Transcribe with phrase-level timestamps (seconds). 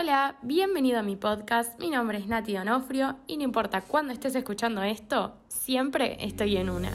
[0.00, 1.76] Hola, bienvenido a mi podcast.
[1.80, 6.70] Mi nombre es Nati Donofrio y no importa cuándo estés escuchando esto, siempre estoy en
[6.70, 6.92] una.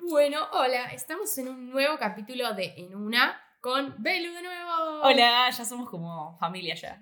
[0.00, 5.00] Bueno, hola, estamos en un nuevo capítulo de En una con Belu de nuevo.
[5.02, 6.98] Hola, ya somos como familia ya.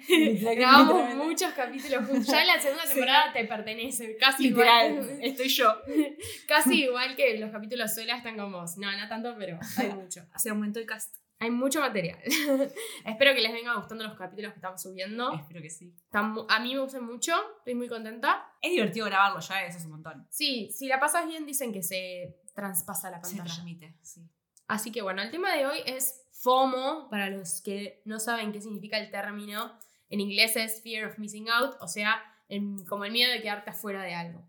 [0.56, 2.26] Grabamos muchos capítulos juntos.
[2.26, 5.18] Ya en la segunda temporada te pertenece, casi Literal, igual.
[5.22, 5.72] estoy yo.
[6.48, 8.76] Casi igual que los capítulos sola están como vos.
[8.78, 10.22] No, no tanto, pero hay mucho.
[10.36, 11.16] Se aumentó el cast.
[11.38, 12.18] Hay mucho material.
[13.04, 15.32] Espero que les venga gustando los capítulos que estamos subiendo.
[15.34, 15.94] Espero que sí.
[16.12, 18.44] A mí me gustan mucho, estoy muy contenta.
[18.60, 20.26] Es divertido grabarlo ya, eso es un montón.
[20.30, 23.44] Sí, si la pasas bien dicen que se traspasa la Se pantalla.
[23.54, 24.22] transmite, sí.
[24.68, 28.60] Así que bueno, el tema de hoy es FOMO, para los que no saben qué
[28.60, 29.72] significa el término.
[30.08, 33.70] En inglés es Fear of Missing Out, o sea, el- como el miedo de quedarte
[33.70, 34.46] afuera de algo.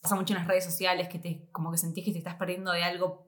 [0.00, 2.72] Pasa mucho en las redes sociales que te, como que sentís que te estás perdiendo
[2.72, 3.26] de algo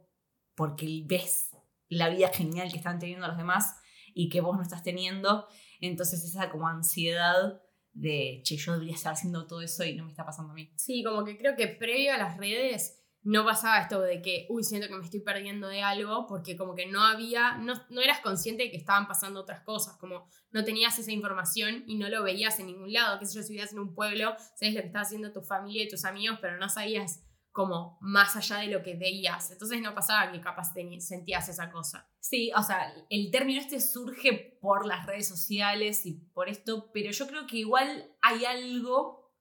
[0.54, 1.50] porque ves
[1.88, 3.76] la vida genial que están teniendo los demás
[4.14, 5.46] y que vos no estás teniendo.
[5.80, 7.60] Entonces esa como ansiedad
[7.92, 10.70] de, che, yo debería estar haciendo todo eso y no me está pasando a mí.
[10.76, 12.97] Sí, como que creo que previo a las redes
[13.28, 16.74] no pasaba esto de que, uy, siento que me estoy perdiendo de algo, porque como
[16.74, 20.64] que no había, no, no eras consciente de que estaban pasando otras cosas, como no
[20.64, 23.74] tenías esa información y no lo veías en ningún lado, qué sé yo, si vivías
[23.74, 26.70] en un pueblo, sabes lo que estaba haciendo tu familia y tus amigos, pero no
[26.70, 31.70] sabías como más allá de lo que veías, entonces no pasaba que capaz sentías esa
[31.70, 32.08] cosa.
[32.20, 37.10] Sí, o sea, el término este surge por las redes sociales y por esto, pero
[37.10, 39.34] yo creo que igual hay algo,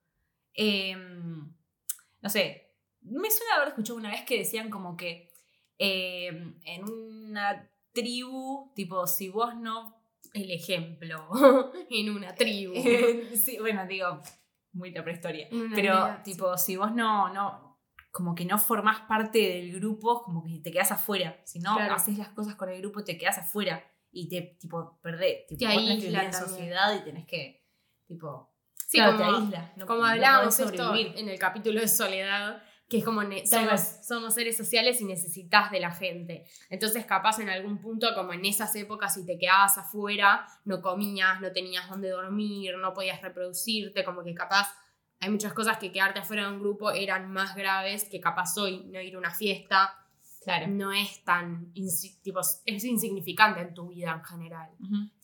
[0.52, 1.54] em,
[2.20, 2.67] no sé,
[3.02, 5.30] me suena haber escuchado una vez que decían como que
[5.78, 9.96] em, en una tribu, tipo, si vos no...
[10.34, 11.26] El ejemplo
[11.90, 12.74] en una tribu.
[13.34, 14.20] sí, bueno, digo,
[14.72, 19.38] muy la prehistoria, una pero tipo, si vos no, no, como que no formás parte
[19.38, 21.40] del grupo, como que te quedás afuera.
[21.44, 21.94] Si no Claro.
[21.94, 25.46] haces las cosas con el grupo, te quedás afuera y te, tipo, perdés.
[25.46, 27.64] Tipo, Te vos tenés que aísla vivir en sociedad y tenés que,
[28.06, 28.54] tipo,
[28.86, 29.72] Sí, claro, como- te aísla.
[29.76, 34.56] No, como hablábamos esto en el capítulo de soledad, que es como somos, somos seres
[34.56, 36.46] sociales y necesitas de la gente.
[36.70, 41.40] Entonces, capaz en algún punto, como en esas épocas, si te quedabas afuera, no comías,
[41.40, 44.74] no tenías dónde dormir, no podías reproducirte, como que capaz
[45.20, 48.84] hay muchas cosas que quedarte afuera de un grupo eran más graves que capaz hoy
[48.86, 49.94] no ir a una fiesta.
[50.42, 50.68] Claro.
[50.68, 51.74] No es tan,
[52.22, 54.70] tipo, es insignificante en tu vida en general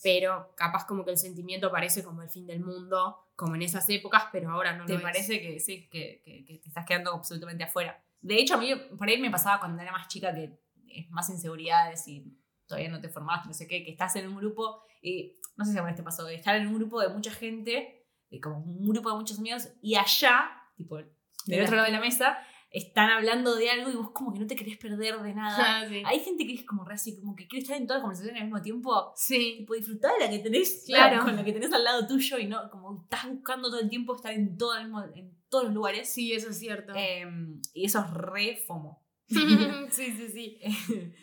[0.05, 3.89] pero capaz como que el sentimiento parece como el fin del mundo, como en esas
[3.89, 5.03] épocas, pero ahora no ¿Te lo es.
[5.05, 8.03] parece que sí, que, que- que te estás quedando absolutamente afuera?
[8.21, 10.59] De hecho, a mí por ahí me pasaba cuando era más chica que
[10.89, 12.25] es más inseguridades y
[12.67, 15.73] todavía no te formaste, no sé qué, que estás en un grupo y no sé
[15.73, 18.59] si a vos te pasó, de estar en un grupo de mucha gente, de como
[18.59, 22.39] un grupo de muchos amigos y allá, tipo del otro lado de la mesa,
[22.75, 25.57] están hablando de algo y vos como que no te querés perder de nada.
[25.85, 26.03] Ah, sí.
[26.05, 28.41] Hay gente que es como re así, como que quiere estar en todas las conversaciones
[28.43, 29.13] al mismo tiempo.
[29.17, 29.57] Sí.
[29.59, 31.25] Tipo, disfrutar de la que tenés, Claro.
[31.25, 34.15] con la que tenés al lado tuyo y no, como estás buscando todo el tiempo
[34.17, 36.09] estar en, todo el mismo- en todos los lugares.
[36.09, 36.93] Sí, eso es cierto.
[36.97, 39.05] Em, y eso es re FOMO.
[39.29, 40.59] sí, sí, sí.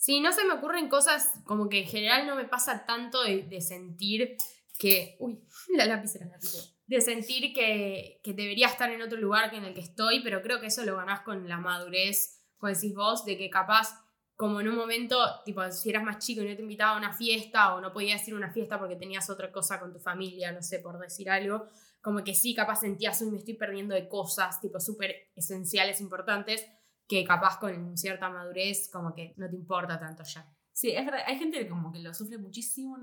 [0.00, 3.42] Sí, no se me ocurren cosas como que en general no me pasa tanto de,
[3.42, 4.36] de sentir
[4.78, 5.16] que.
[5.18, 5.40] Uy,
[5.76, 6.64] la lapicera, la lapicera.
[6.88, 10.42] De sentir que, que debería estar en otro lugar que en el que estoy, pero
[10.42, 13.94] creo que eso lo ganás con la madurez, como decís vos, de que capaz,
[14.34, 17.12] como en un momento, tipo, si eras más chico y no te invitaba a una
[17.12, 20.50] fiesta o no podías ir a una fiesta porque tenías otra cosa con tu familia,
[20.50, 21.66] no sé, por decir algo,
[22.00, 26.66] como que sí, capaz sentías, uy, me estoy perdiendo de cosas, tipo, súper esenciales, importantes,
[27.06, 30.46] que capaz con cierta madurez como que no te importa tanto ya.
[30.72, 31.22] Sí, es verdad.
[31.26, 32.98] Hay gente que como que lo sufre muchísimo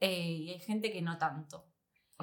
[0.00, 1.71] eh, y hay gente que no tanto.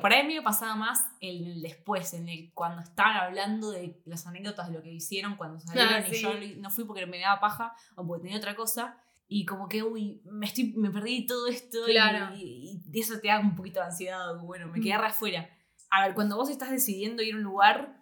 [0.02, 4.02] Por ahí a mí me pasaba más el después, en el cuando estaban hablando de
[4.06, 6.22] las anécdotas de lo que hicieron cuando salieron Ah, y sí.
[6.22, 8.98] yo no fui porque me daba paja o porque tenía otra cosa.
[9.28, 12.36] Y como que, uy, me, estoy, me perdí todo esto y- Claro.
[12.36, 14.36] y, y eso te da un poquito de ansiedad.
[14.42, 15.48] Bueno, me quedé re afuera.
[15.92, 17.96] A ver, cuando vos estás decidiendo ir a un lugar,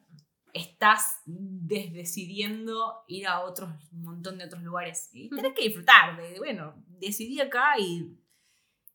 [0.53, 5.09] estás desdecidiendo ir a otros, un montón de otros lugares.
[5.13, 8.17] Y tenés que disfrutar de, bueno, decidí acá y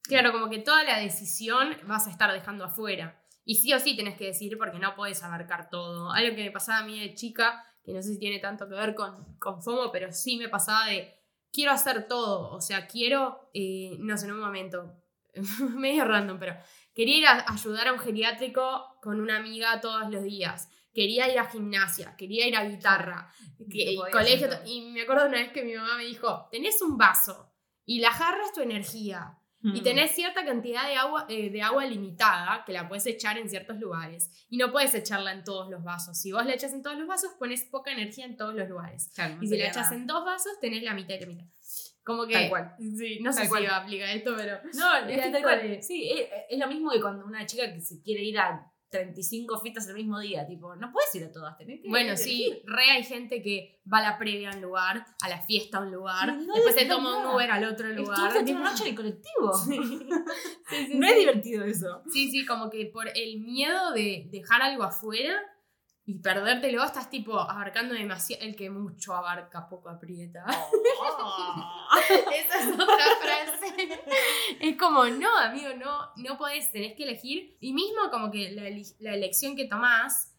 [0.04, 3.18] Claro, como que toda la decisión vas a estar dejando afuera.
[3.44, 6.10] Y sí o sí tenés que decidir porque no podés abarcar todo.
[6.12, 8.74] Algo que me pasaba a mí de chica, que no sé si tiene tanto que
[8.74, 11.14] ver con, con FOMO, pero sí me pasaba de
[11.52, 12.50] quiero hacer todo.
[12.50, 14.92] O sea, quiero, eh, no sé, en un momento,
[15.76, 16.56] medio random, pero
[16.94, 20.68] quería ir a ayudar a un geriátrico con una amiga todos los días.
[20.94, 23.32] Quería ir a gimnasia, quería ir a guitarra,
[23.70, 24.48] que- colegio.
[24.66, 27.50] Y me acuerdo una vez que mi mamá me dijo, tenés un vaso
[27.86, 29.38] y la jarra es tu energía.
[29.64, 29.82] Y Mm.
[29.84, 33.78] tenés cierta cantidad de agua, eh, de agua limitada que la puedes echar en ciertos
[33.78, 34.30] lugares.
[34.50, 36.18] Y no puedes echarla en todos los vasos.
[36.18, 39.10] Si vos la echas en todos los vasos, pones poca energía en todos los lugares.
[39.14, 41.46] Claro, Y si la echas en dos vasos, tenés la mitad y la mitad.
[42.04, 42.32] Como que.
[42.34, 42.74] Tal cual.
[42.78, 44.58] Sí, no sé si va a aplicar esto, pero.
[44.74, 45.78] No, es que tal cual.
[45.82, 49.58] Sí, es, es lo mismo que cuando una chica que se quiere ir a 35
[49.60, 52.24] fiestas el mismo día, tipo, no puedes ir a todas, tenés que Bueno, elegir.
[52.24, 55.78] sí, re hay gente que va a la previa a un lugar, a la fiesta
[55.78, 57.34] a un lugar, no después se es toma un.
[57.34, 58.32] Uber al otro lugar.
[58.44, 59.52] Tipo- la noche en el colectivo.
[59.66, 59.78] Sí.
[60.68, 62.02] Sí, sí, No es divertido eso.
[62.12, 65.34] Sí, sí, como que por el miedo de dejar algo afuera
[66.04, 68.42] y perdértelo, estás tipo abarcando demasiado.
[68.44, 70.44] El que mucho abarca, poco aprieta.
[72.34, 74.00] Esa es otra frase.
[74.60, 77.56] Es como, no, amigo, no, no podés, tenés que elegir.
[77.60, 80.34] Y mismo como que la, elección que tomás,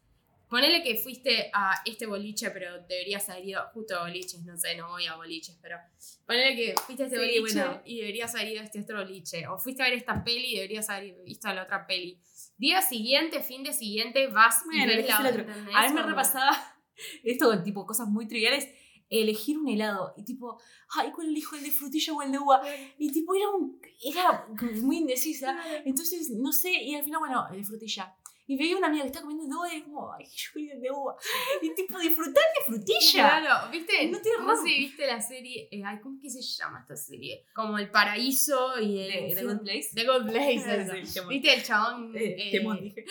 [0.50, 4.76] ponele que fuiste a este boliche, pero deberías haber ido justo a boliches, no sé,
[4.76, 5.78] no voy a boliches, pero
[6.26, 7.82] ponele que fuiste a este Sí, boliche bueno.
[7.86, 9.48] y deberías haber ido a este otro boliche.
[9.48, 12.20] O fuiste a ver esta peli y deberías haber visto a la otra peli.
[12.58, 15.30] Día siguiente, fin de siguiente, vas y ves la.
[15.30, 15.76] ¿entendés?
[15.76, 16.52] A mí me repasaba
[17.24, 18.68] esto con tipo cosas muy triviales.
[19.10, 20.60] Elegir un helado y tipo,
[20.96, 21.56] ay, ¿cuál elijo?
[21.56, 22.62] ¿El de frutilla o el de uva?
[22.98, 24.48] Y tipo, era, un, era
[24.82, 25.56] muy indecisa.
[25.86, 28.16] Entonces, no sé, y al final, bueno, el de frutilla.
[28.46, 30.50] Y veía una amiga que estaba comiendo de uva y como, ay, yo
[30.80, 31.16] de uva.
[31.62, 33.40] Y tipo, disfrutar de frutilla.
[33.42, 34.06] Claro, ¿viste?
[34.08, 34.66] No No, tiene sé razón.
[34.66, 35.68] si viste la serie.
[35.72, 37.46] eh, ay, ¿Cómo que se llama esta serie?
[37.54, 39.30] Como El Paraíso y el.
[39.30, 39.54] Infierno.
[39.54, 39.90] Good Place.
[39.96, 41.04] The Good Place.
[41.06, 41.20] Sí.
[41.30, 42.16] ¿Viste el chabón?
[42.16, 43.06] Eh, eh, temón, dije.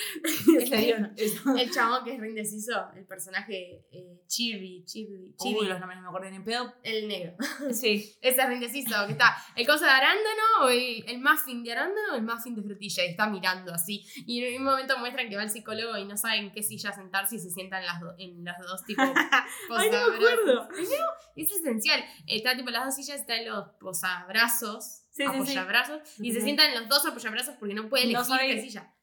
[0.46, 1.12] el-
[1.58, 2.72] el chabón que es re indeciso.
[2.94, 5.54] El personaje eh, Chibi, Chibi, Chibi.
[5.60, 6.72] Uy, los nombres no me acuerdo ni en pedo.
[6.82, 7.36] El negro.
[7.72, 8.14] Sí.
[8.20, 9.06] Ese es re indeciso.
[9.06, 12.54] Que está el coso de arándano o el, el muffin de arándano o el muffin
[12.54, 13.04] de frutilla.
[13.06, 14.04] Y está mirando así.
[14.26, 17.36] Y en un momento que va el psicólogo y no saben en qué silla sentarse
[17.36, 20.68] y se sientan las do- en las dos tipo Ay, no me acuerdo.
[21.36, 22.04] Es esencial.
[22.26, 25.36] Está tipo las dos sillas, están los posabrazos, Sí, sí, sí.
[25.36, 28.94] apoyabrazos, y se sientan los dos apoyabrazos porque no puede No elegir qué silla.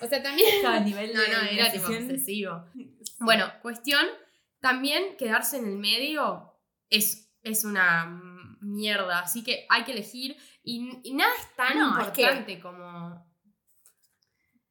[0.00, 0.48] O sea, también.
[0.84, 2.64] Nivel No, de no, era tipo obsesivo.
[3.20, 4.04] Bueno, cuestión,
[4.60, 6.52] también quedarse en el medio
[6.90, 8.04] es, es una
[8.60, 12.60] mierda, así que hay que elegir y, y nada es tan No, es que- importante
[12.60, 13.25] como...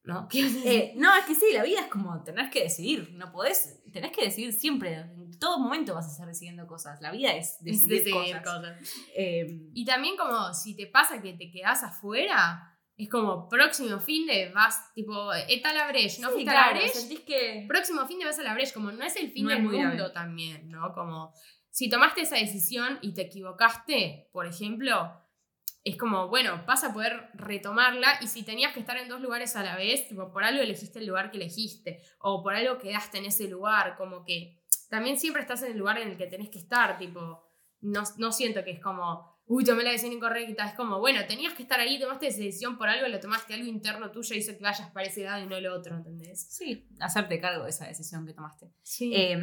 [0.06, 0.28] ¿No?
[0.30, 0.70] ¿Qué ibas a?
[0.70, 4.12] Eh, no, es que sí, la vida es como tenés que decidir, no podés, tenés
[4.12, 7.64] que decidir siempre, en todo momento vas a estar decidiendo cosas, la vida es Es
[7.64, 8.44] decidir, decidir cosas.
[8.44, 8.94] cosas.
[9.16, 14.26] Eh, Y también como si te pasa que te quedas afuera, es como próximo fin
[14.28, 17.66] de vas, tipo, eta la Breche, no sí, fuiste a claro, la Breche, sentís que...
[17.68, 19.78] próximo fin de vas a la Breche, como no es el fin No del mundo
[19.80, 20.10] grave.
[20.14, 20.94] también, ¿no?
[20.94, 21.34] Como
[21.72, 25.12] si tomaste esa decisión y te equivocaste, por ejemplo,
[25.86, 29.56] es como, bueno, vas a poder retomarla y si tenías que estar en dos lugares
[29.56, 33.20] a la vez, tipo, por algo elegiste el lugar que elegiste o por algo quedaste
[33.20, 36.50] en ese lugar, como que también siempre estás en el lugar en el que tenés
[36.50, 37.44] que estar, tipo,
[37.82, 41.54] no, no siento que es como, uy, tomé la decisión incorrecta, es como, bueno, tenías
[41.54, 44.64] que estar ahí, tomaste esa decisión por algo, lo tomaste, algo interno tuyo hizo que
[44.64, 46.48] vayas para ese lado y no el otro, ¿entendés?
[46.50, 48.72] Sí, hacerte cargo de esa decisión que tomaste.
[48.82, 49.14] Sí.
[49.16, 49.38] Eh,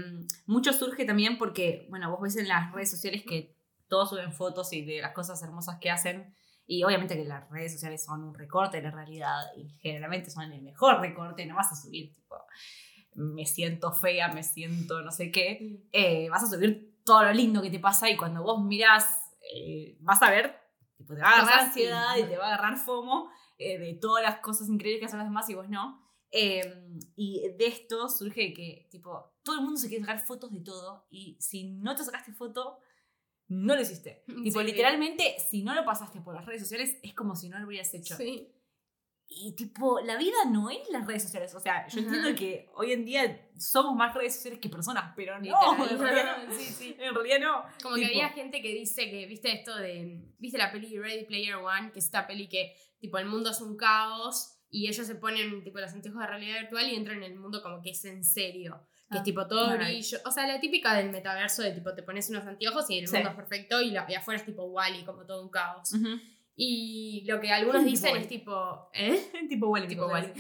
[0.47, 3.62] mucho surge también porque, bueno, vos ves en las redes sociales que
[3.93, 6.35] todos suben fotos y de las cosas hermosas que hacen.
[6.67, 10.51] Y obviamente que las redes sociales son un recorte de la realidad y generalmente son
[10.51, 11.45] el mejor recorte.
[11.45, 12.37] No vas a subir, tipo,
[13.17, 15.85] me siento fea, me siento no sé qué.
[15.93, 19.99] Eh, vas a subir todo lo lindo que te pasa y cuando vos mirás, eh,
[20.01, 20.59] vas a ver,
[20.97, 23.93] tipo, te va a agarrar Cosas ansiedad y te va a agarrar FOMO eh, de
[24.01, 26.01] todas las cosas increíbles que hacen los demás y vos no.
[26.31, 26.63] Eh,
[27.15, 31.05] y de esto surge que, tipo, todo el mundo se quiere sacar fotos de todo
[31.11, 32.79] y si no te sacaste foto,
[33.53, 34.25] no lo hiciste.
[34.43, 34.67] Tipo, Sí.
[34.67, 37.93] literalmente, si no lo pasaste por las redes sociales, es como si no lo hubieras
[37.95, 38.17] hecho.
[38.17, 38.49] Sí.
[39.35, 41.55] Y, tipo, la vida no es las redes sociales.
[41.55, 45.39] O sea, yo entiendo que hoy en día somos más redes sociales que personas, pero
[45.41, 45.89] no.
[45.89, 46.55] En realidad no.
[46.55, 46.97] Sí, sí.
[46.99, 47.63] En realidad no.
[47.83, 51.25] Como que Tipo, había gente que dice que, viste esto de, viste la peli Ready
[51.25, 55.07] Player One, que es esta peli que, tipo, el mundo es un caos y ellos
[55.07, 57.91] se ponen, tipo, los anteojos de realidad virtual y entran en el mundo como que
[57.91, 58.85] es en serio.
[59.11, 60.19] Que Ah, es tipo todo brillo.
[60.25, 63.15] O sea, la típica del metaverso de tipo, te pones unos anteojos y el Sí.
[63.15, 65.93] mundo es perfecto y, la- y afuera es tipo Wally, como todo un caos.
[65.93, 66.19] ujú.
[66.57, 69.31] Y lo que algunos dicen es tipo, ¿eh?
[69.49, 69.89] tipo Wally.
[69.89, 70.33] Tipo Wall-E.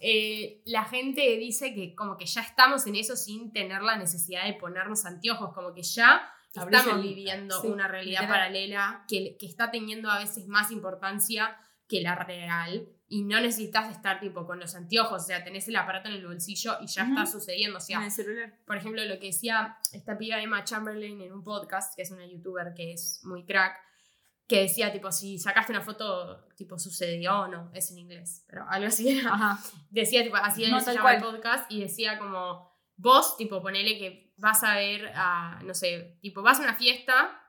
[0.00, 4.44] Eh, la gente dice que como que ya estamos en eso sin tener la necesidad
[4.44, 8.28] de ponernos anteojos, como que ya estamos el- viviendo sí, una realidad literal.
[8.40, 13.90] paralela que, que está teniendo a veces más importancia que la real y no necesitas
[13.90, 17.04] estar tipo con los anteojos, o sea, tenés el aparato en el bolsillo y ya
[17.04, 17.12] Ujú.
[17.12, 18.54] está sucediendo, o sea, el celular.
[18.66, 22.26] por ejemplo, lo que decía esta piba Emma Chamberlain en un podcast, que es una
[22.26, 23.76] youtuber que es muy crack,
[24.46, 28.64] que decía, tipo, si sacaste una foto, tipo, sucedió o no, es en inglés, pero
[28.68, 29.32] algo así era.
[29.34, 29.58] Ajá.
[29.90, 34.32] Decía, tipo, así No, se llama el podcast, y decía como, vos, tipo, ponele que
[34.36, 37.40] vas a ver a, no sé, tipo, vas a una fiesta,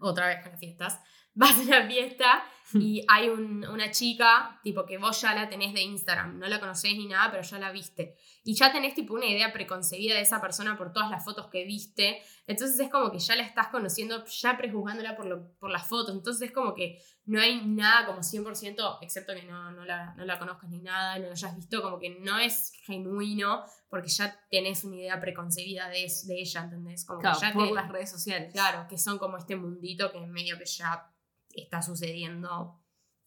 [0.00, 1.00] otra vez con las fiestas,
[1.34, 2.44] vas a una fiesta
[2.74, 6.58] y hay un- una chica, tipo, que vos ya la tenés de Instagram, no la
[6.60, 8.16] conocés ni nada, pero ya la viste.
[8.44, 11.64] Y ya tenés, tipo, una idea preconcebida de esa persona por todas las fotos que
[11.64, 12.22] viste.
[12.46, 16.14] Entonces es como que ya la estás conociendo, ya prejuzgándola por, lo- por las fotos.
[16.14, 20.24] Entonces es como que no hay nada como 100%, excepto que no, no, la, no
[20.24, 24.38] la conozcas ni nada, no la hayas visto, como que no es genuino, porque ya
[24.50, 27.04] tenés una idea preconcebida de, de ella, ¿entendés?
[27.04, 28.52] Como Claro, que ya por las redes sociales.
[28.52, 31.10] Claro, que son como este mundito que medio que ya
[31.56, 32.80] está sucediendo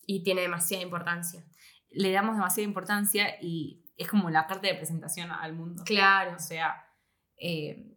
[0.06, 1.44] y tiene demasiada importancia.
[1.90, 5.84] Le damos demasiada importancia y es como la carta de presentación al mundo.
[5.86, 6.36] Claro.
[6.36, 6.84] O sea,
[7.38, 7.96] eh,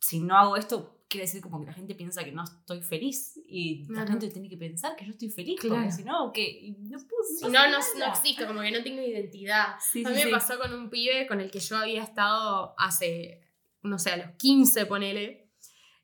[0.00, 3.38] si no hago esto, quiere decir como que la gente piensa que no estoy feliz.
[3.46, 5.60] Y la gente tiene que pensar que yo estoy feliz.
[5.60, 5.76] Claro.
[5.76, 9.02] Porque si no, que no puedo Si no, no, no existo, como que no tengo
[9.02, 9.76] identidad.
[9.78, 10.30] Sí, a sí, mí me sí.
[10.30, 13.42] pasó con un pibe con el que yo había estado hace,
[13.82, 15.50] no sé, a los 15, ponele.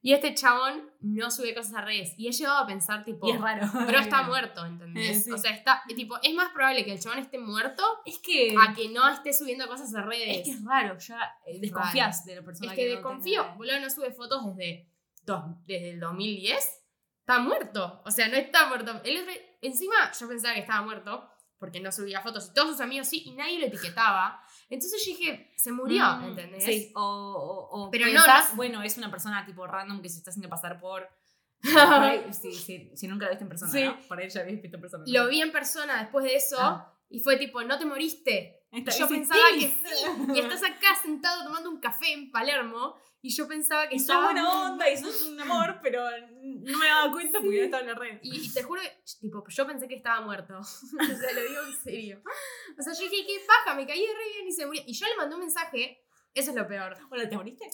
[0.02, 2.14] Y este chabón no sube cosas a redes.
[2.16, 3.66] Y he llegado a pensar, tipo, es raro.
[3.86, 5.24] pero está muerto, ¿entendés?
[5.24, 5.30] Sí.
[5.30, 8.74] O sea, está, tipo, es más probable que el chabón esté muerto Es que, a
[8.74, 10.38] que no esté subiendo cosas a redes.
[10.38, 13.54] es que es raro, ya eh, desconfías de la persona Es que no desconfío, tenga-
[13.56, 14.90] boludo, no sube fotos desde,
[15.24, 16.82] dos- desde el 2010.
[17.20, 18.02] Está muerto.
[18.04, 19.00] O sea, no está muerto.
[19.04, 22.80] El otro- encima yo pensaba que estaba muerto porque no subía fotos y todos sus
[22.80, 24.40] amigos sí y nadie lo etiquetaba.
[24.70, 26.64] Entonces yo dije, se murió, Mm, ¿entendés?
[26.64, 30.08] Sí, o, o, o Pero no, pensás, no- bueno, es una persona tipo random que
[30.08, 31.08] se está haciendo pasar por...
[32.32, 33.84] si, si- si nunca lo viste en persona, Sí.
[33.84, 33.98] ¿no?
[34.06, 35.04] Por ahí ya habías visto en persona.
[35.06, 36.94] Lo vi en persona después de eso Ah.
[37.10, 38.57] y fue tipo, no te moriste.
[38.70, 39.60] Yo pensaba sí.
[39.60, 40.06] que sí.
[40.34, 44.22] Y estás acá sentado tomando un café en Palermo y yo pensaba que Y sos
[44.22, 46.02] buena onda y sos un amor, pero
[46.42, 48.18] no me daba cuenta porque no estaba en la red.
[48.22, 50.58] Y, y te juro que, tipo, yo pensé que estaba muerto.
[50.60, 52.22] o sea, lo digo en serio.
[52.78, 54.82] O sea, yo dije, qué paja, me caí de re bien y se murió.
[54.86, 56.96] Y yo le mandé un mensaje, eso es lo peor.
[57.10, 57.64] Hola, ¿te moriste?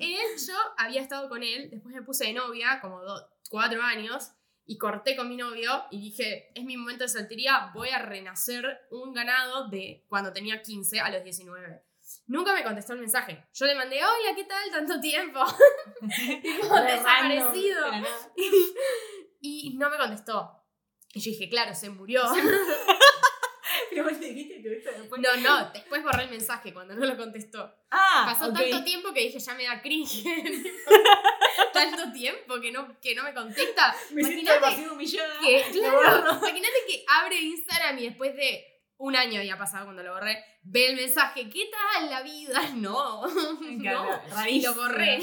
[0.00, 4.32] Él, yo había estado con él, después me puse de novia, como do- cuatro años,
[4.66, 8.64] y corté con mi novio y dije, es mi momento de soltería, voy a renacer
[8.90, 11.82] un ganado de cuando tenía 15 a los 19.
[12.26, 13.46] Nunca me contestó el mensaje.
[13.54, 14.70] Yo le mandé, hola, ¿qué tal?
[14.70, 15.40] Tanto tiempo.
[16.42, 17.80] Tipo, desaparecido.
[17.84, 18.32] Pero nada.
[19.40, 20.50] Y no me contestó.
[21.12, 22.22] Y yo dije, claro, se murió.
[25.18, 27.74] No, no, después borré el mensaje cuando no lo contestó.
[27.90, 28.58] Ah, Pasó ok.
[28.58, 30.22] tanto tiempo que dije, ya me da cringe.
[31.72, 33.94] tanto tiempo que no, que no me contesta.
[34.12, 35.40] Me Imagínate humillada.
[35.40, 36.38] que, Lo claro, borro.
[36.38, 38.64] imagínate que abre Instagram y después de
[38.98, 42.62] un año había pasado cuando lo borré, ve el mensaje, ¿qué tal la vida?
[42.76, 44.18] No, no.
[44.48, 45.18] Y lo borré.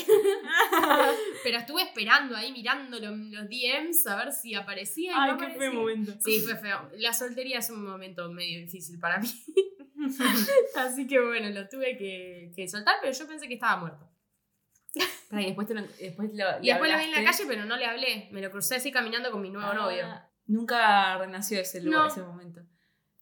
[1.43, 5.37] Pero estuve esperando ahí, mirando lo- los DMs, a ver si aparecía y Ay, no
[5.37, 5.71] qué aparecía.
[5.71, 6.13] feo momento.
[6.23, 6.89] Sí, fue feo.
[6.97, 9.27] La soltería es un momento medio difícil para mí.
[10.75, 14.07] Así que bueno, lo tuve que, que soltar, pero yo pensé que estaba muerto.
[15.37, 17.85] Después, te lo, después lo, Y después lo vi en la calle, pero no le
[17.85, 18.29] hablé.
[18.31, 20.05] Me lo crucé así caminando con mi nuevo Ah, novio.
[20.45, 22.07] Nunca renació ese lugar, No.
[22.07, 22.61] ese momento.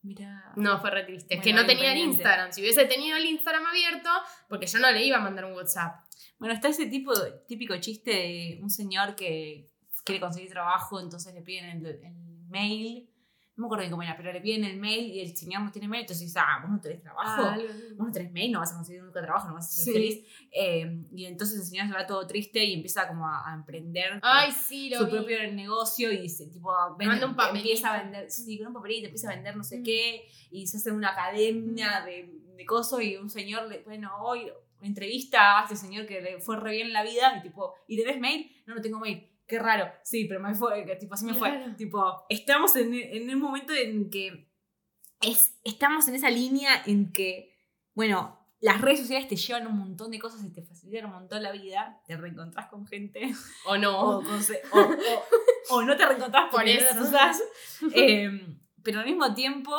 [0.04, 0.52] Mira.
[0.56, 1.36] No, fue re triste.
[1.36, 2.00] Es que no tenía el.
[2.00, 2.52] Instagram.
[2.52, 4.10] Si hubiese tenido el Instagram abierto,
[4.50, 6.04] porque yo no le iba a mandar un WhatsApp.
[6.40, 7.14] Bueno, está ese tipo,
[7.48, 9.70] típico chiste de un señor que
[10.04, 13.08] quiere conseguir trabajo, entonces le piden el, el mail.
[13.62, 15.72] No me acuerdo bien cómo era, pero le piden el mail y el señor no
[15.72, 17.44] tiene mail, entonces dice, ah, vos no tenés trabajo.
[17.96, 19.94] vos no tenés mail, no vas a conseguir nunca trabajo, no vas a ser Sí.
[19.94, 20.26] feliz.
[20.52, 24.20] Eh, y entonces el señor se va todo triste y empieza como a, a emprender
[24.24, 25.12] Ay, sí, lo su vi.
[25.12, 29.30] propio negocio y se, tipo, vende- un empieza a vender, sí, con un papelito empieza
[29.30, 29.84] a vender no sé Mm.
[29.84, 34.52] qué y se hace una academia de, de cosas y un señor, le, bueno, hoy
[34.82, 37.96] entrevista a este señor que le fue re bien en la vida y tipo, ¿y
[37.98, 38.52] tenés mail?
[38.66, 39.28] No, no tengo mail.
[39.52, 39.92] Qué raro.
[40.04, 41.52] Sí, pero me fue, tipo, así me fue.
[41.78, 44.50] Tipo, estamos en, en un momento en que
[45.20, 47.54] es, estamos en esa línea en que,
[47.94, 51.44] bueno, las redes sociales te llevan un montón de cosas y te facilitan un montón
[51.44, 52.02] la vida.
[52.08, 53.34] Te reencontrás con gente
[53.66, 54.20] O no.
[54.20, 56.86] o, con se- o- o- o no te reencontrás Por no eso.
[56.86, 57.44] las usás.
[57.94, 59.74] Eh, pero al mismo tiempo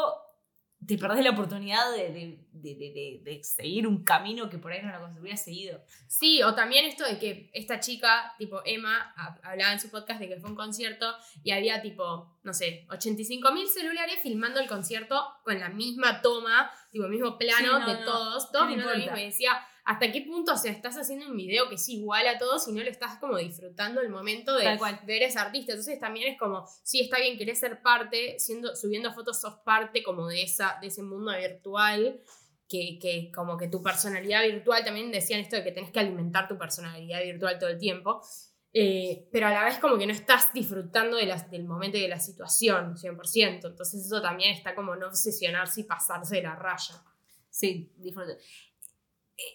[0.86, 4.90] te perdés la oportunidad de, de- de- de- seguir un camino que por ahí no
[4.98, 5.80] lo hubieras seguido.
[6.06, 10.20] Sí, o también esto de que esta chica, tipo Emma, ha- hablaba en su podcast
[10.20, 11.12] de que fue un concierto
[11.42, 16.70] y había tipo, no sé, 85 mil celulares filmando el concierto con la misma toma,
[16.90, 19.16] tipo, mismo plano Sí, no, de no, todos, no todos filmando lo mismo.
[19.16, 22.38] Y decía, ¿hasta qué punto o sea, estás haciendo un video que es igual a
[22.38, 24.64] todos y no lo estás como disfrutando el momento de
[25.06, 25.72] ver ese artista?
[25.72, 30.02] Entonces también es como, sí, está bien, querés ser parte, siendo, subiendo fotos sos parte
[30.02, 32.20] como de, esa, de ese mundo virtual
[32.68, 36.48] que, que como que tu personalidad virtual, también decían esto de que tenés que alimentar
[36.48, 38.22] tu personalidad virtual todo el tiempo,
[38.72, 42.02] eh, pero a la vez como que no estás disfrutando de las- del momento y
[42.02, 46.54] de la situación 100%, entonces eso también está como no obsesionarse y pasarse de la
[46.56, 47.02] raya.
[47.50, 48.32] Sí, disfruto.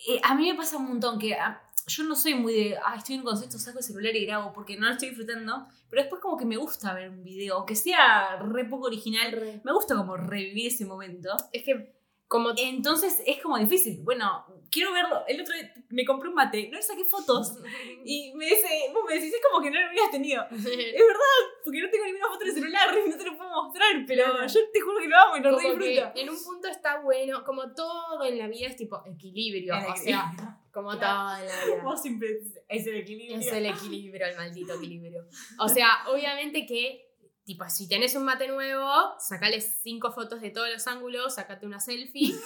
[0.09, 2.95] Eh, a mí me pasa un montón que ah, yo no soy muy de, ah,
[2.97, 6.01] estoy en un concepto, saco el celular y grabo porque no lo estoy disfrutando, pero
[6.01, 9.95] después como que me gusta ver un video, aunque sea re poco original, me gusta
[9.95, 11.29] como revivir ese momento.
[11.51, 14.01] Es que como Entonces es como difícil.
[14.03, 15.23] Bueno, quiero verlo.
[15.27, 17.57] El otro día me compré un mate, no le saqué fotos.
[18.05, 20.43] Y me dice, vos me decís, es como que no lo hubieras tenido.
[20.51, 23.63] Es verdad, porque no tengo ninguna foto en el celular y no te lo puedo
[23.63, 24.47] mostrar, pero Claro.
[24.47, 26.11] yo te juro que lo amo y lo que disfruto.
[26.15, 30.31] en un punto está bueno, como todo en la vida es tipo equilibrio, o sea,
[30.71, 31.83] como todo en la vida.
[31.83, 33.37] Vos siempre es el equilibrio.
[33.39, 35.27] Es el equilibrio, el maldito equilibrio.
[35.59, 40.69] O sea, obviamente que, tipo, si tenés un mate nuevo, sacale cinco fotos de todos
[40.69, 42.33] los ángulos, sacate una selfie.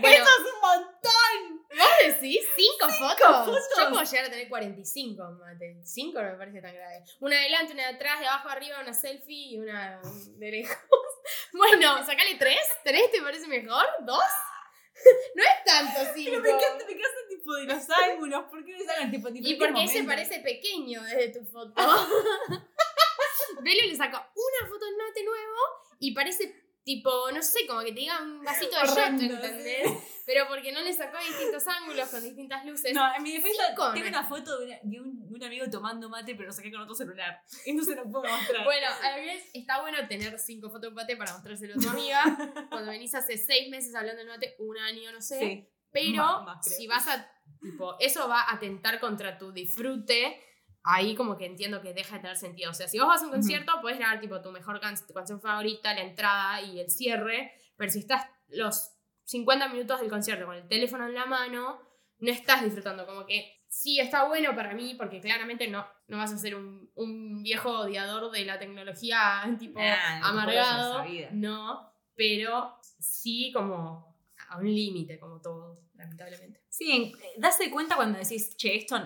[0.00, 1.51] Bueno, ¡Eso es un montón!
[1.76, 1.88] ¿Vos
[2.20, 3.46] decís cinco fotos?
[3.46, 3.68] fotos.
[3.76, 5.80] Yo puedo llegar a tener 45 mate.
[5.84, 7.04] Cinco no me parece tan grave.
[7.20, 10.00] Una adelante, una de atrás, de abajo arriba, una selfie y una
[10.36, 10.76] de lejos.
[11.52, 12.58] Bueno, sacale tres.
[12.82, 13.86] ¿Tres te parece mejor?
[14.04, 14.22] ¿Dos?
[15.34, 16.30] No es tanto cinco.
[16.30, 18.44] Pero me encanta, me encanta tipo de los ángulos.
[18.50, 20.06] ¿Por qué me sacan tipo Y porque ese momentos?
[20.06, 21.74] parece pequeño desde tu foto.
[23.62, 25.56] Velo le sacó una foto de mate nuevo
[25.98, 29.92] y parece tipo, no sé, como que te diga un vasito de shot, ¿entendés?
[30.24, 32.94] Pero porque no le sacó distintos ángulos con distintas luces.
[32.94, 36.08] No, en mi defensa tengo una foto de, una- de un, de un amigo tomando
[36.08, 37.40] mate, pero lo saqué con otro celular.
[37.66, 38.64] Entonces no puedo mostrar.
[38.64, 41.88] Bueno, a la vez está bueno tener cinco fotos de mate para mostrárselo a tu
[41.88, 42.22] amiga.
[42.70, 45.38] Cuando venís hace seis meses hablando del mate, un año, no sé.
[45.40, 45.68] sí.
[45.90, 47.28] Pero Más- si vas a,
[47.60, 50.40] tipo, eso va a atentar contra tu disfrute,
[50.84, 52.70] ahí como que entiendo que deja de tener sentido.
[52.70, 53.36] O sea, si vos vas a un Ujú.
[53.38, 57.52] concierto, puedes grabar tipo tu mejor can- tu canción favorita, la entrada y el cierre,
[57.76, 58.90] pero si estás los
[59.24, 61.80] 50 minutos del concierto con el teléfono en la mano,
[62.18, 63.06] no estás disfrutando.
[63.06, 66.90] Como que sí está bueno para mí, porque claramente no, no vas a ser un,
[66.94, 71.04] un viejo odiador de la tecnología tipo Nah, no, amargado.
[71.32, 74.16] No, pero sí como
[74.50, 76.62] a un límite, como todo, lamentablemente.
[76.68, 78.96] Sí, en- darse cuenta cuando decís, che, esto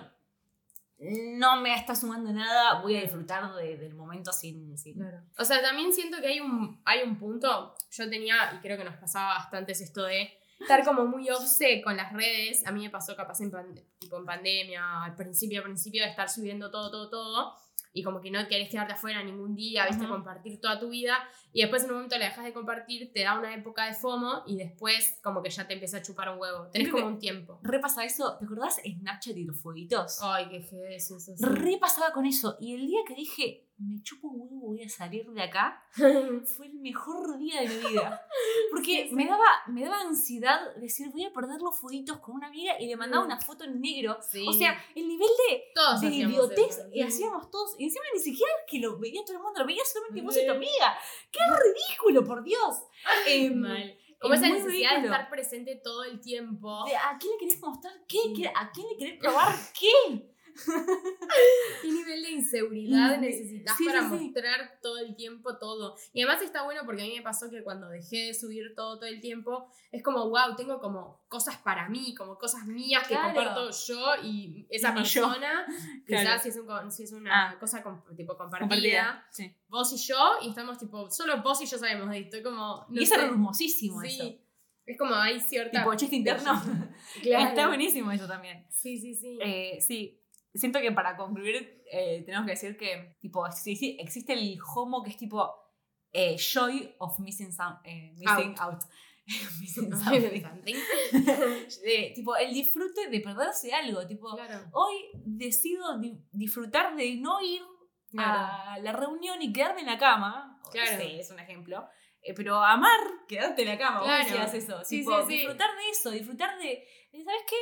[0.99, 4.77] no me está sumando nada, voy a disfrutar de- del momento sin...
[4.77, 4.97] sin...
[5.37, 8.83] O sea, también siento que hay un, hay un punto, yo tenía, y creo que
[8.83, 12.65] nos pasaba bastante es esto de estar como muy obse con las redes.
[12.65, 16.09] A mí me pasó capaz en, pande- tipo en pandemia, al principio, al principio de
[16.09, 17.55] estar subiendo todo, todo, todo.
[17.93, 20.13] Y como que no querés quedarte afuera ningún día, viste, Ujú.
[20.13, 21.17] compartir toda tu vida.
[21.53, 24.43] Y después en un momento la dejas de compartir, te da una época de FOMO
[24.45, 26.67] y después como que ya te empieza a chupar un huevo.
[26.71, 27.59] Tenés Creo como un tiempo.
[27.63, 30.19] Repasa eso, ¿te acordás Snapchat y los fueguitos?
[30.21, 31.43] Ay, qué je- eso, eso, sí.
[31.43, 32.57] Repasaba con eso.
[32.59, 35.83] Y el día que dije, me chupo un huevo, voy a salir de acá,
[36.45, 38.21] fue el mejor día de mi vida.
[38.71, 39.15] Porque Sí, sí.
[39.15, 42.87] Me, daba, me daba ansiedad decir, voy a perder los fueguitos con una amiga y
[42.87, 43.27] le mandaba Mm.
[43.27, 44.17] una foto en negro.
[44.21, 44.45] Sí.
[44.47, 47.75] O sea, el nivel de, todos de idiotez y hacíamos todos.
[47.77, 50.45] Y encima ni siquiera que lo veía todo el mundo, lo veía solamente vos y
[50.45, 50.97] tu amiga.
[51.31, 52.83] ¡Qué ridículo, por Dios!
[53.27, 53.97] Em, Mal.
[54.19, 55.13] Como es esa necesidad de ridículo.
[55.13, 56.83] estar presente todo el tiempo.
[56.85, 57.93] de, ¿A quién le querés mostrar.
[58.07, 60.33] ¿Qué- ¿A quién le querés probar qué?
[61.81, 64.23] ¿Qué nivel de inseguridad necesitas sí, para sí, sí.
[64.25, 65.95] mostrar todo el tiempo todo?
[66.13, 68.97] Y además está bueno porque a mí me pasó que cuando dejé de subir todo
[68.97, 73.15] todo el tiempo, es como, wow, tengo como cosas para mí, como cosas mías que
[73.15, 75.65] comparto yo y esa persona.
[76.07, 77.59] Quizás si es, un si es una Ah.
[77.59, 77.83] cosa
[78.15, 79.27] tipo compartida,
[79.67, 82.37] vos y yo, y estamos tipo, solo vos y yo sabemos de esto.
[82.43, 84.07] Como, no y es hermosísimo Sí.
[84.07, 84.37] eso.
[84.85, 85.79] Es como hay cierta.
[85.79, 86.61] Tipo chiste interno.
[87.21, 87.49] Claro.
[87.49, 88.65] Está buenísimo eso también.
[88.69, 89.37] Sí, sí, sí.
[89.41, 90.17] Eh, sí,
[90.57, 95.11] siento que para concluir eh, tenemos que decir que tipo existe, existe el homo que
[95.11, 95.53] es tipo
[96.11, 98.81] eh, joy of missing, some- eh, missing out.
[99.59, 100.75] Missing something.
[101.83, 104.07] Eh, tipo el disfrute de perderse algo.
[104.07, 104.65] Tipo, claro.
[104.71, 107.61] hoy decido di- disfrutar de no ir
[108.17, 110.61] a la reunión y quedarme en la cama.
[110.71, 110.97] Claro.
[110.97, 111.85] Sé, es un ejemplo.
[112.21, 114.23] Eh, pero amar quedarte en la cama, vos Claro.
[114.25, 114.83] decías eso.
[114.85, 115.33] Sí, tipo, sí, sí.
[115.39, 117.55] disfrutar de eso, disfrutar de, de, ¿sabes qué?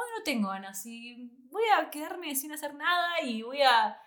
[0.00, 3.98] Hoy no tengo ganas y voy a quedarme sin hacer nada y voy a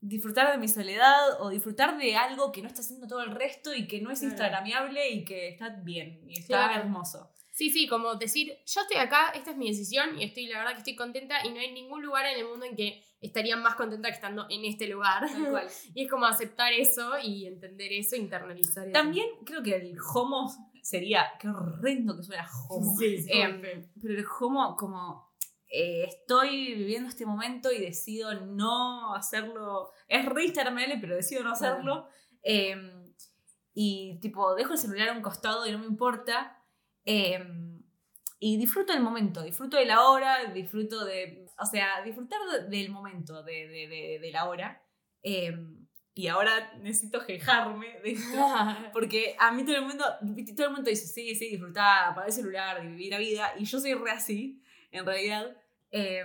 [0.00, 3.74] disfrutar de mi soledad o disfrutar de algo que no está haciendo todo el resto
[3.74, 4.30] y que no es Claro.
[4.32, 6.82] instagramiable y que está bien y está Claro.
[6.84, 7.28] hermoso.
[7.50, 10.72] Sí, sí, como decir, yo estoy acá, esta es mi decisión y estoy, la verdad
[10.72, 13.74] que estoy contenta y no hay ningún lugar en el mundo en que estaría más
[13.74, 15.24] contenta que estando en este lugar.
[15.50, 15.68] Cual.
[15.94, 18.92] y es como aceptar eso y entender eso, internalizar eso.
[18.94, 20.50] También creo que el homo
[20.82, 22.96] sería, qué horrendo que suena homo.
[22.98, 23.82] Sí, sí, Eh, muy feo.
[24.00, 25.31] pero el homo como
[25.72, 29.90] eh, estoy viviendo este momento y decido no hacerlo.
[30.06, 32.08] Es re instagramable, pero decido no hacerlo.
[32.42, 32.76] Eh,
[33.74, 36.58] y tipo, dejo el celular a un costado y no me importa.
[37.04, 37.42] eh,
[38.38, 41.46] y disfruto del momento, disfruto de la hora, disfruto de.
[41.60, 44.82] O sea, disfrutar de- del momento, de, de- de- de la hora.
[45.22, 45.56] Eh,
[46.14, 48.36] y ahora necesito quejarme de esto.
[48.92, 50.04] Porque a mí todo el mundo,
[50.56, 53.54] todo el mundo dice, sí, sí, disfrutar, apagar el celular, vivir la vida.
[53.58, 55.56] Y yo soy re así, en realidad.
[55.92, 56.24] Eh,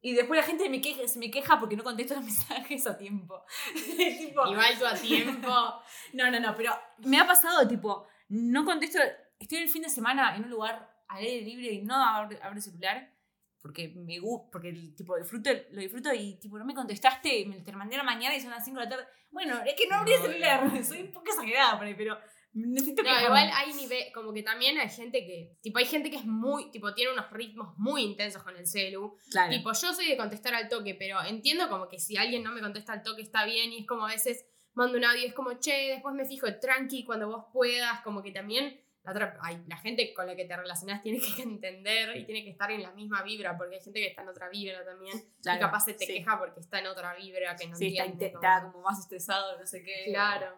[0.00, 2.96] Y después la gente me queja, se me queja porque no contesto los mensajes a
[2.98, 3.42] tiempo.
[4.18, 5.48] tipo, Igual tú a tiempo.
[6.12, 8.98] no, no, no, pero me ha pasado, tipo, no contesto,
[9.38, 12.56] estoy el fin de semana en un lugar al aire libre y no abro, abro
[12.56, 13.14] el celular
[13.60, 17.60] porque me gusta, porque el, tipo, disfruto, lo disfruto y tipo, no me contestaste, me
[17.60, 19.06] te mandé a la mañana y son las 5 de la tarde.
[19.30, 22.18] Bueno, es que no abrí el No, celular, soy un poco exagerada por ahí, pero
[22.52, 26.16] necesito No, igual hay nivel, como que también hay gente que, tipo, hay gente que
[26.16, 29.16] es muy, tipo, tiene unos ritmos muy intensos con el celu.
[29.30, 29.52] Claro.
[29.52, 32.60] Tipo, yo soy de contestar al toque, pero entiendo como que si alguien no me
[32.60, 35.34] contesta al toque está bien y es como a veces mando un audio y es
[35.34, 39.62] como, che, después me fijo, tranqui, cuando vos puedas, como que también la, otra, ay,
[39.66, 42.82] la gente con la que te relacionás tiene que entender y tiene que estar en
[42.82, 45.84] la misma vibra, porque hay gente que está en otra vibra también y Claro, capaz
[45.86, 46.12] se te sí.
[46.14, 48.26] queja porque está en otra vibra que no sí, está, entiende.
[48.26, 50.04] está como- como más estresado, no sé qué.
[50.08, 50.56] Claro.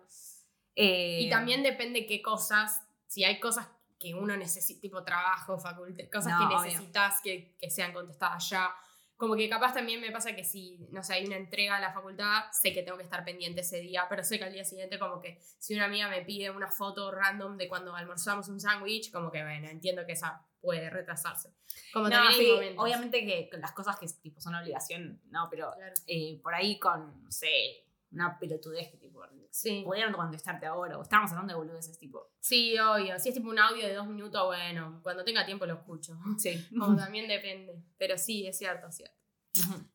[0.77, 6.05] Eh, Y también depende qué cosas, si hay cosas que uno necesita, tipo trabajo, facultad,
[6.11, 8.71] cosas No, que necesitas que, que sean contestadas ya.
[9.17, 11.93] Como que capaz también me pasa que si, no sé, hay una entrega a la
[11.93, 14.99] facultad, sé que tengo que estar pendiente ese día, pero sé que al día siguiente
[14.99, 19.13] como que si una amiga me pide una foto random de cuando almorzamos un sándwich,
[19.13, 21.53] como que bueno, entiendo que esa puede retrasarse.
[21.93, 22.83] Como no, también hay sí, momentos.
[22.85, 25.93] obviamente que las cosas que tipo, son obligación, no, pero Claro.
[26.07, 29.20] eh, por ahí con, no sé, una pelotudez que tipo,
[29.51, 29.83] Sí.
[29.85, 32.31] pudieron contestarte ahora, o estábamos hablando de boludeces tipo.
[32.40, 33.18] sí, obvio.
[33.18, 36.16] Si es tipo un audio de dos minutos, bueno, cuando tenga tiempo lo escucho.
[36.38, 36.68] Sí.
[36.79, 37.83] Como también depende.
[37.99, 39.16] Pero sí, es cierto, es cierto.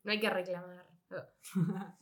[0.04, 0.86] No hay que reclamar.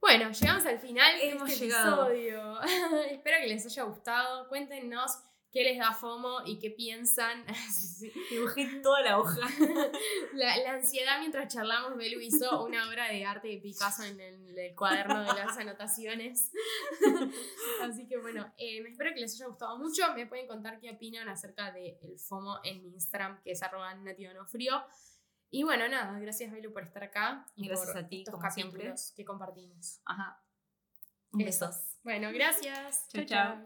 [0.00, 2.08] Bueno, llegamos al final de Hemos este llegado.
[2.10, 2.60] episodio.
[3.10, 4.48] Espero que les haya gustado.
[4.48, 5.10] Cuéntenos
[5.56, 7.42] qué les da FOMO y qué piensan.
[7.72, 8.12] Sí, sí.
[8.30, 9.40] Dibujé toda la hoja.
[10.34, 14.58] La, la ansiedad mientras charlamos, Belu hizo una obra de arte de Picasso en el,
[14.58, 16.50] el cuaderno de las anotaciones.
[17.82, 20.02] Así que bueno, eh, me espero que les haya gustado mucho.
[20.14, 24.84] Me pueden contar qué opinan acerca del FOMO en mi Instagram, que es arroba nativanofrio.
[25.48, 27.46] Y bueno, nada, gracias Belu por estar acá.
[27.54, 28.80] Y Gracias por a ti, estos como siempre.
[28.80, 30.00] capítulos que compartimos.
[30.04, 30.42] Ajá.
[31.32, 31.98] Un besos.
[32.02, 33.08] Bueno, gracias.
[33.08, 33.24] Chau.
[33.24, 33.56] chau.